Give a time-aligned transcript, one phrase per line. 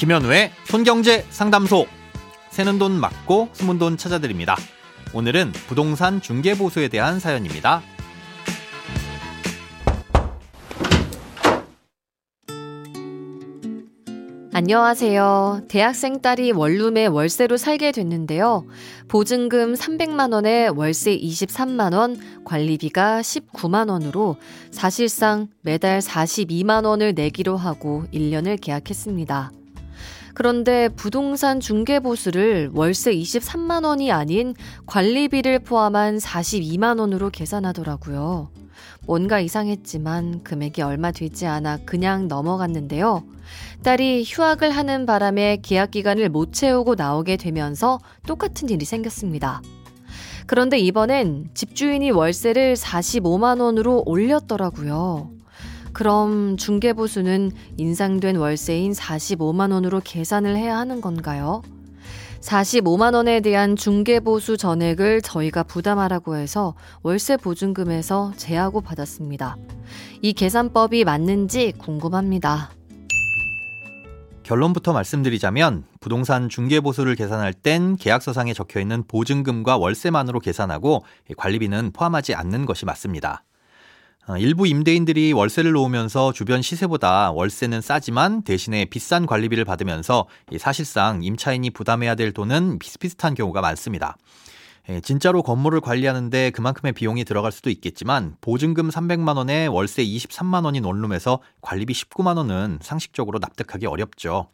[0.00, 1.86] 김현우의 손경제 상담소.
[2.48, 4.56] 새는 돈 맞고 숨은 돈 찾아드립니다.
[5.12, 7.82] 오늘은 부동산 중개보수에 대한 사연입니다.
[14.54, 15.64] 안녕하세요.
[15.68, 18.64] 대학생 딸이 원룸에 월세로 살게 됐는데요.
[19.06, 24.36] 보증금 300만원에 월세 23만원, 관리비가 19만원으로
[24.70, 29.59] 사실상 매달 42만원을 내기로 하고 1년을 계약했습니다.
[30.34, 34.54] 그런데 부동산 중개보수를 월세 23만 원이 아닌
[34.86, 38.50] 관리비를 포함한 42만 원으로 계산하더라고요.
[39.06, 43.24] 뭔가 이상했지만 금액이 얼마 되지 않아 그냥 넘어갔는데요.
[43.82, 49.62] 딸이 휴학을 하는 바람에 계약 기간을 못 채우고 나오게 되면서 똑같은 일이 생겼습니다.
[50.46, 55.39] 그런데 이번엔 집주인이 월세를 45만 원으로 올렸더라고요.
[55.92, 61.62] 그럼 중개보수는 인상된 월세인 45만원으로 계산을 해야 하는 건가요?
[62.40, 69.56] 45만원에 대한 중개보수 전액을 저희가 부담하라고 해서 월세 보증금에서 제하고 받았습니다.
[70.22, 72.70] 이 계산법이 맞는지 궁금합니다.
[74.42, 81.04] 결론부터 말씀드리자면 부동산 중개보수를 계산할 땐 계약서상에 적혀 있는 보증금과 월세만으로 계산하고
[81.36, 83.44] 관리비는 포함하지 않는 것이 맞습니다.
[84.30, 91.70] 어, 일부 임대인들이 월세를 놓으면서 주변 시세보다 월세는 싸지만 대신에 비싼 관리비를 받으면서 사실상 임차인이
[91.70, 94.16] 부담해야 될 돈은 비슷비슷한 경우가 많습니다.
[94.88, 100.84] 예, 진짜로 건물을 관리하는데 그만큼의 비용이 들어갈 수도 있겠지만 보증금 300만 원에 월세 23만 원인
[100.84, 104.46] 원룸에서 관리비 19만 원은 상식적으로 납득하기 어렵죠.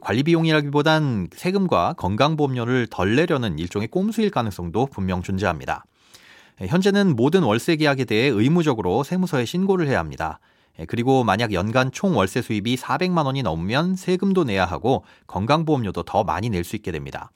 [0.00, 5.84] 관리 비용이라기보단 세금과 건강보험료를 덜 내려는 일종의 꼼수일 가능성도 분명 존재합니다.
[6.60, 10.38] 예, 현재는 모든 월세 계약에 대해 의무적으로 세무서에 신고를 해야 합니다.
[10.78, 16.24] 예, 그리고 만약 연간 총 월세 수입이 400만 원이 넘으면 세금도 내야 하고 건강보험료도 더
[16.24, 17.30] 많이 낼 수 있게 됩니다.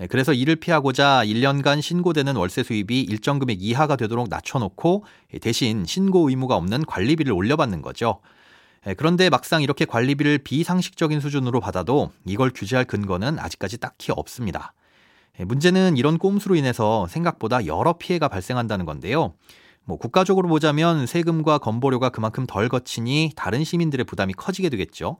[0.00, 5.04] 예, 그래서 이를 피하고자 1년간 신고되는 월세 수입이 일정 금액 이하가 되도록 낮춰놓고
[5.40, 8.20] 대신 신고 의무가 없는 관리비를 올려받는 거죠.
[8.96, 14.72] 그런데 막상 이렇게 관리비를 비상식적인 수준으로 받아도 이걸 규제할 근거는 아직까지 딱히 없습니다.
[15.40, 19.34] 예, 문제는 이런 꼼수로 인해서 생각보다 여러 피해가 발생한다는 건데요.
[19.84, 25.18] 뭐 국가적으로 보자면 세금과 건보료가 그만큼 덜 거치니 다른 시민들의 부담이 커지게 되겠죠.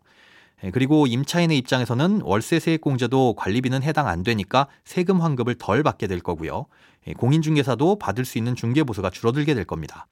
[0.65, 6.07] 예, 그리고 임차인의 입장에서는 월세 세액 공제도 관리비는 해당 안 되니까 세금 환급을 덜 받게
[6.07, 6.67] 될 거고요.
[7.07, 10.07] 예, 공인중개사도 받을 수 있는 중개보수가 줄어들게 될 겁니다.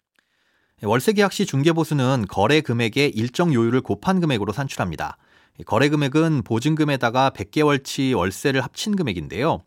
[0.82, 5.16] 월세 계약 시 중개보수는 거래 금액의 일정 요율을 곱한 금액으로 산출합니다.
[5.64, 9.62] 거래 금액은 보증금에다가 100개월치 월세를 합친 금액인데요.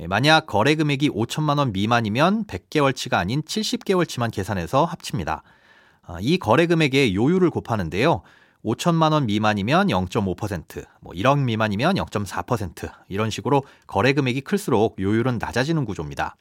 [0.00, 5.42] 예, 만약 거래 금액이 5천만 원 미만이면 100개월치가 아닌 70개월치만 계산해서 합칩니다.
[6.02, 8.22] 아, 이 거래 금액의 요율을 곱하는데요.
[8.64, 15.86] 5천만 원 미만이면 0.5%, 뭐 1억 미만이면 0.4% 이런 식으로 거래 금액이 클수록 요율은 낮아지는
[15.86, 16.36] 구조입니다.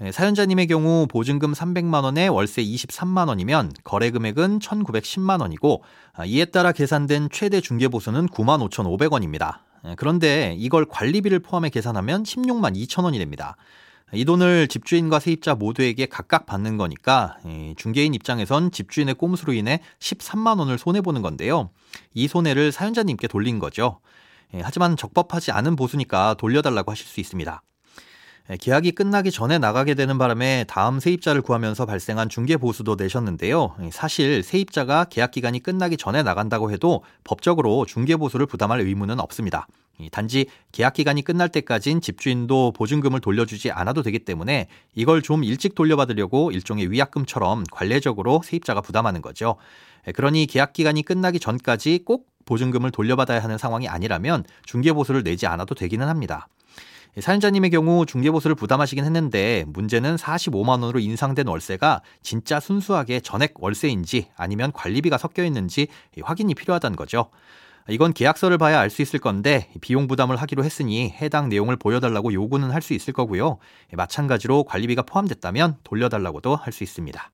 [0.00, 5.84] 예, 사연자님의 경우 보증금 300만 원에 월세 23만 원이면 거래 금액은 1,910만 원이고
[6.14, 9.60] 아, 이에 따라 계산된 최대 중개 보수는 9만 5,500원입니다.
[9.86, 13.56] 예, 그런데 이걸 관리비를 포함해 계산하면 16만 2천 원이 됩니다.
[14.12, 17.38] 이 돈을 집주인과 세입자 모두에게 각각 받는 거니까
[17.76, 21.70] 중개인 입장에선 집주인의 꼼수로 인해 13만 원을 손해 보는 건데요.
[22.12, 24.00] 이 손해를 사연자님께 돌린 거죠.
[24.54, 27.62] 예, 하지만 적법하지 않은 보수니까 돌려달라고 하실 수 있습니다.
[28.50, 33.74] 예, 계약이 끝나기 전에 나가게 되는 바람에 다음 세입자를 구하면서 발생한 중개 보수도 내셨는데요.
[33.90, 39.66] 사실 세입자가 계약 기간이 끝나기 전에 나간다고 해도 법적으로 중개 보수를 부담할 의무는 없습니다.
[40.12, 46.50] 단지 계약 기간이 끝날 때까진 집주인도 보증금을 돌려주지 않아도 되기 때문에 이걸 좀 일찍 돌려받으려고
[46.50, 49.56] 일종의 위약금처럼 관례적으로 세입자가 부담하는 거죠.
[50.06, 55.74] 예, 그러니 계약 기간이 끝나기 전까지 꼭 보증금을 돌려받아야 하는 상황이 아니라면 중개보수를 내지 않아도
[55.74, 56.48] 되기는 합니다.
[57.20, 64.72] 사연자님의 경우 중개보수를 부담하시긴 했는데 문제는 45만 원으로 인상된 월세가 진짜 순수하게 전액 월세인지 아니면
[64.72, 65.86] 관리비가 섞여 있는지
[66.22, 67.30] 확인이 필요하다는 거죠.
[67.88, 72.70] 이건 계약서를 봐야 알 수 있을 건데 비용 부담을 하기로 했으니 해당 내용을 보여달라고 요구는
[72.70, 73.58] 할 수 있을 거고요.
[73.92, 77.33] 마찬가지로 관리비가 포함됐다면 돌려달라고도 할 수 있습니다.